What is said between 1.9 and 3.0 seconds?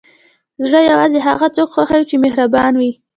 چې مهربان وي.